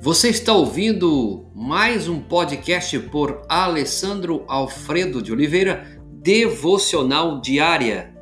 [0.00, 8.14] Você está ouvindo mais um podcast por Alessandro Alfredo de Oliveira, Devocional Diária.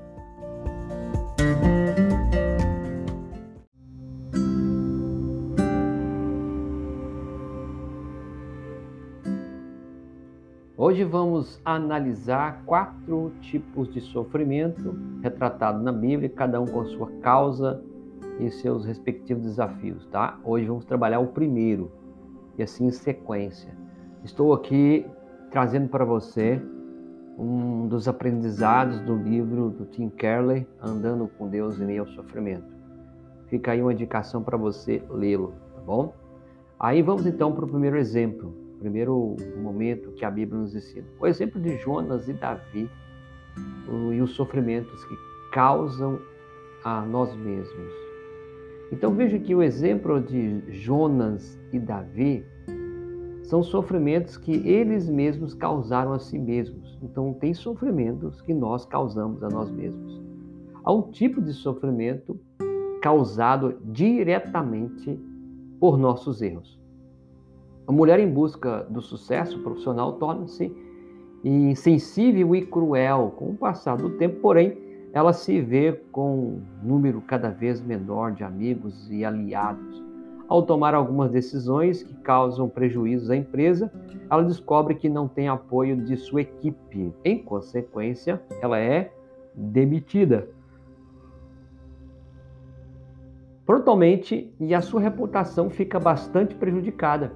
[10.79, 17.82] Hoje vamos analisar quatro tipos de sofrimento retratados na Bíblia, cada um com sua causa
[18.39, 20.38] e seus respectivos desafios, tá?
[20.45, 21.91] Hoje vamos trabalhar o primeiro
[22.59, 23.73] e assim em sequência.
[24.24, 25.07] Estou aqui
[25.51, 26.60] trazendo para você
[27.38, 32.74] um dos aprendizados do livro do Tim Keller, Andando com Deus em meio ao sofrimento.
[33.48, 36.15] Fica aí uma indicação para você lê-lo, tá bom?
[36.79, 41.07] Aí vamos então para o primeiro exemplo, primeiro momento que a Bíblia nos ensina.
[41.21, 42.91] O exemplo de Jonas e Davi
[44.12, 45.15] e os sofrimentos que
[45.52, 46.19] causam
[46.85, 48.05] a nós mesmos.
[48.92, 52.45] Então veja que o exemplo de Jonas e Davi
[53.43, 56.98] são sofrimentos que eles mesmos causaram a si mesmos.
[57.02, 60.23] Então tem sofrimentos que nós causamos a nós mesmos.
[60.84, 62.38] Há um tipo de sofrimento
[63.02, 65.19] causado diretamente
[65.81, 66.81] por nossos erros.
[67.87, 70.75] A mulher em busca do sucesso profissional torna-se
[71.44, 74.85] insensível e cruel com o passar do tempo, porém
[75.16, 80.04] ela se vê com um número cada vez menor de amigos e aliados.
[80.47, 83.91] Ao tomar algumas decisões que causam prejuízos à empresa,
[84.31, 87.14] ela descobre que não tem apoio de sua equipe.
[87.25, 89.10] Em consequência, ela é
[89.54, 90.50] demitida.
[93.64, 97.32] Prontamente, e a sua reputação fica bastante prejudicada,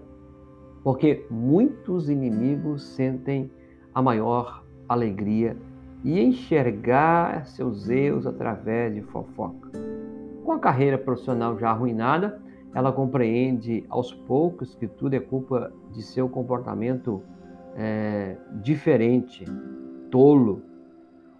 [0.84, 3.50] porque muitos inimigos sentem
[3.94, 5.56] a maior alegria
[6.04, 9.70] e enxergar seus erros através de fofoca.
[10.44, 12.40] Com a carreira profissional já arruinada,
[12.74, 17.22] ela compreende aos poucos que tudo é culpa de seu comportamento
[17.76, 19.44] é, diferente,
[20.10, 20.62] tolo.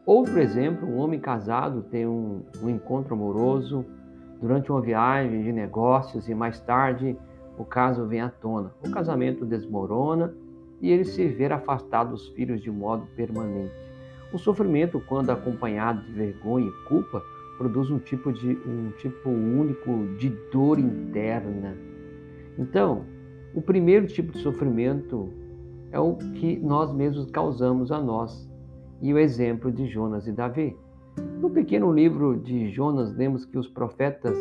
[0.05, 3.85] Outro exemplo, um homem casado tem um, um encontro amoroso
[4.41, 7.17] durante uma viagem de negócios e mais tarde
[7.59, 8.73] o caso vem à tona.
[8.85, 10.35] O casamento desmorona
[10.81, 13.90] e ele se vê afastado dos filhos de modo permanente.
[14.33, 17.23] O sofrimento, quando acompanhado de vergonha e culpa,
[17.59, 21.77] produz um tipo de um tipo único de dor interna.
[22.59, 23.05] Então,
[23.55, 25.29] o primeiro tipo de sofrimento
[25.91, 28.49] é o que nós mesmos causamos a nós.
[29.03, 30.77] E o exemplo de Jonas e Davi.
[31.41, 34.39] No pequeno livro de Jonas, lemos que os profetas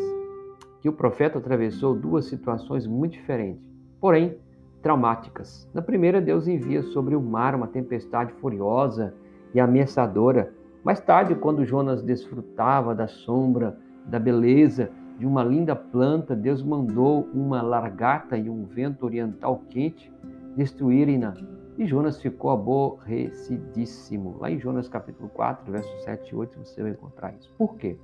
[0.80, 3.62] que o profeta atravessou duas situações muito diferentes,
[4.00, 4.36] porém
[4.80, 5.68] traumáticas.
[5.74, 9.14] Na primeira, Deus envia sobre o mar uma tempestade furiosa
[9.54, 10.52] e ameaçadora.
[10.84, 17.28] Mais tarde, quando Jonas desfrutava da sombra, da beleza de uma linda planta, Deus mandou
[17.34, 20.10] uma largata e um vento oriental quente
[20.56, 21.34] destruírem-na.
[21.76, 24.36] E Jonas ficou aborrecidíssimo.
[24.40, 27.52] Lá em Jonas capítulo 4, versos 7 e 8, você vai encontrar isso.
[27.58, 27.96] Por quê?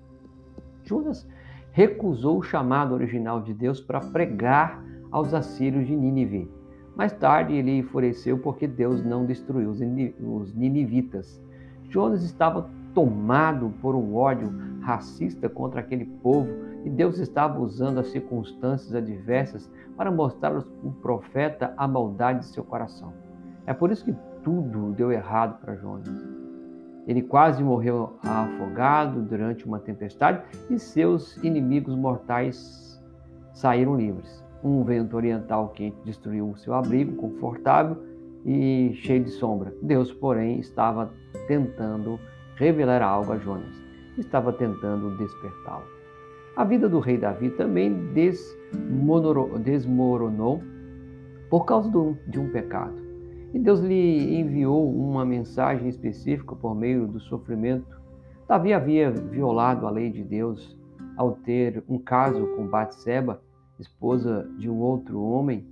[0.84, 1.26] Jonas
[1.72, 6.50] recusou o chamado original de Deus para pregar aos assírios de Nínive.
[6.96, 11.40] Mais tarde ele enfureceu porque Deus não destruiu os ninivitas.
[11.90, 16.48] Jonas estava tomado por um ódio racista contra aquele povo
[16.84, 20.62] e Deus estava usando as circunstâncias adversas para mostrar ao
[21.02, 23.12] profeta a maldade de seu coração.
[23.66, 26.08] É por isso que tudo deu errado para Jonas.
[27.06, 33.00] Ele quase morreu afogado durante uma tempestade e seus inimigos mortais
[33.52, 34.45] saíram livres.
[34.62, 37.96] Um vento oriental quente destruiu o seu abrigo confortável
[38.44, 39.74] e cheio de sombra.
[39.82, 41.12] Deus, porém, estava
[41.46, 42.18] tentando
[42.56, 43.74] revelar algo a Jonas.
[44.16, 45.84] Estava tentando despertá-lo.
[46.56, 47.94] A vida do rei Davi também
[49.62, 50.62] desmoronou
[51.50, 51.90] por causa
[52.26, 52.94] de um pecado.
[53.52, 58.00] E Deus lhe enviou uma mensagem específica por meio do sofrimento.
[58.48, 60.78] Davi havia violado a lei de Deus
[61.16, 63.40] ao ter um caso com Batseba
[63.78, 65.66] esposa de um outro homem,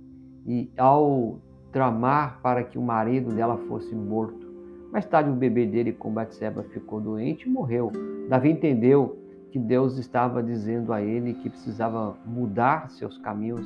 [0.45, 1.39] e ao
[1.71, 4.45] tramar para que o marido dela fosse morto.
[4.91, 7.91] Mais tarde, o bebê dele com Batseba ficou doente e morreu.
[8.29, 9.17] Davi entendeu
[9.51, 13.65] que Deus estava dizendo a ele que precisava mudar seus caminhos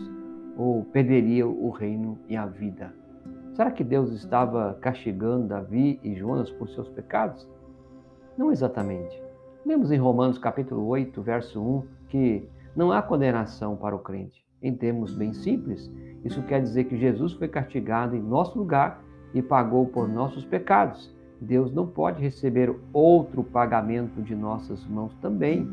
[0.58, 2.94] ou perderia o reino e a vida.
[3.54, 7.48] Será que Deus estava castigando Davi e Jonas por seus pecados?
[8.38, 9.22] Não exatamente.
[9.66, 14.46] Lemos em Romanos capítulo 8, verso 1, que não há condenação para o crente.
[14.62, 15.92] Em termos bem simples,
[16.24, 19.02] isso quer dizer que Jesus foi castigado em nosso lugar
[19.34, 21.16] e pagou por nossos pecados.
[21.40, 25.68] Deus não pode receber outro pagamento de nossas mãos também.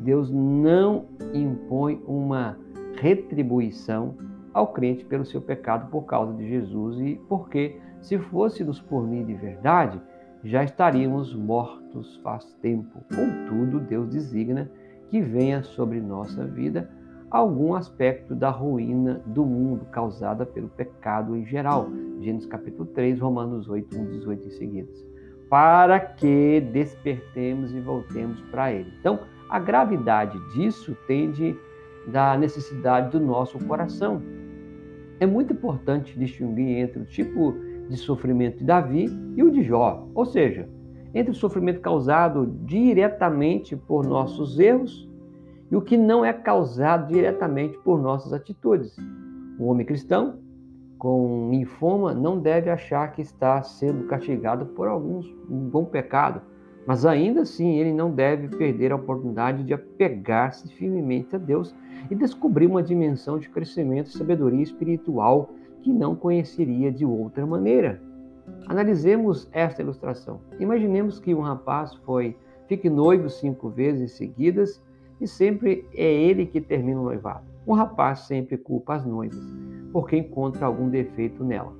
[0.00, 1.04] Deus não
[1.34, 2.56] impõe uma
[2.96, 4.16] retribuição
[4.52, 9.24] ao crente pelo seu pecado por causa de Jesus e porque, se fosse nos punir
[9.26, 10.00] de verdade,
[10.42, 13.00] já estaríamos mortos faz tempo.
[13.14, 14.70] Contudo, Deus designa
[15.10, 16.88] que venha sobre nossa vida
[17.30, 21.88] algum aspecto da ruína do mundo causada pelo pecado em geral.
[22.20, 25.06] Gênesis capítulo 3, Romanos 8, 1, 18 e seguidos.
[25.48, 28.92] Para que despertemos e voltemos para Ele.
[29.00, 31.56] Então, a gravidade disso tende
[32.06, 34.22] da necessidade do nosso coração.
[35.18, 37.54] É muito importante distinguir entre o tipo
[37.88, 39.06] de sofrimento de Davi
[39.36, 40.68] e o de Jó, ou seja,
[41.14, 45.08] entre o sofrimento causado diretamente por nossos erros
[45.70, 48.96] e o que não é causado diretamente por nossas atitudes.
[49.58, 50.38] Um homem cristão
[50.98, 56.42] com linfoma não deve achar que está sendo castigado por algum bom pecado,
[56.86, 61.74] mas ainda assim ele não deve perder a oportunidade de apegar-se firmemente a Deus
[62.10, 65.50] e descobrir uma dimensão de crescimento e sabedoria espiritual
[65.82, 68.00] que não conheceria de outra maneira.
[68.66, 70.40] Analisemos esta ilustração.
[70.58, 72.36] Imaginemos que um rapaz foi
[72.68, 74.80] fique noivo cinco vezes seguidas
[75.20, 77.44] e sempre é ele que termina o noivado.
[77.66, 79.38] O rapaz sempre culpa as noivas,
[79.92, 81.72] porque encontra algum defeito nela.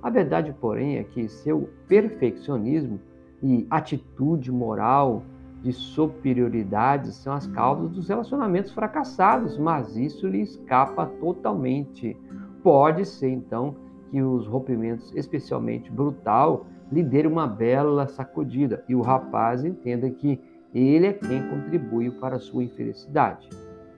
[0.00, 3.00] A verdade, porém, é que seu perfeccionismo
[3.42, 5.24] e atitude moral
[5.62, 12.16] de superioridade são as causas dos relacionamentos fracassados, mas isso lhe escapa totalmente.
[12.62, 13.74] Pode ser, então,
[14.10, 20.40] que os rompimentos, especialmente brutal, lhe dê uma bela sacudida e o rapaz entenda que
[20.74, 23.48] ele é quem contribui para a sua infelicidade.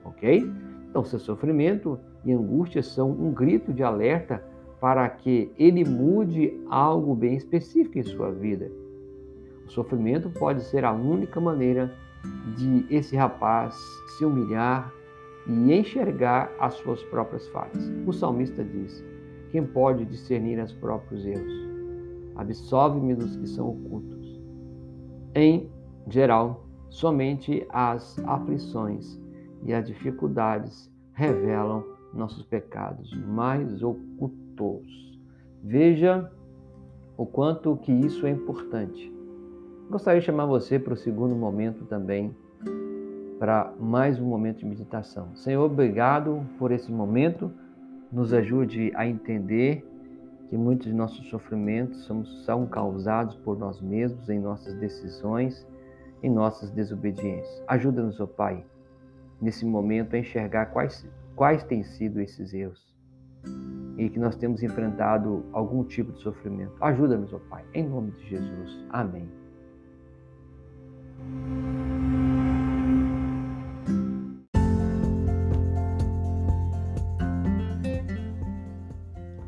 [0.03, 0.49] Ok?
[0.89, 4.43] Então, seu sofrimento e angústia são um grito de alerta
[4.79, 8.71] para que ele mude algo bem específico em sua vida.
[9.65, 11.93] O sofrimento pode ser a única maneira
[12.57, 13.75] de esse rapaz
[14.17, 14.91] se humilhar
[15.47, 17.91] e enxergar as suas próprias falhas.
[18.05, 19.03] O salmista diz:
[19.51, 21.53] Quem pode discernir os próprios erros?
[22.35, 24.41] Absolve-me dos que são ocultos.
[25.35, 25.69] Em
[26.07, 29.19] geral, somente as aflições
[29.63, 31.83] e as dificuldades revelam
[32.13, 35.19] nossos pecados mais ocultos.
[35.63, 36.31] Veja
[37.17, 39.13] o quanto que isso é importante.
[39.89, 42.35] Gostaria de chamar você para o segundo momento também,
[43.37, 45.35] para mais um momento de meditação.
[45.35, 47.51] Senhor, obrigado por esse momento.
[48.11, 49.85] Nos ajude a entender
[50.49, 52.05] que muitos de nossos sofrimentos
[52.45, 55.65] são causados por nós mesmos em nossas decisões
[56.23, 57.63] em nossas desobediências.
[57.67, 58.63] Ajuda-nos, ó oh Pai,
[59.41, 62.91] nesse momento a enxergar quais, quais têm sido esses erros
[63.97, 66.73] e que nós temos enfrentado algum tipo de sofrimento.
[66.81, 68.85] Ajuda-nos, ó oh Pai, em nome de Jesus.
[68.89, 69.29] Amém.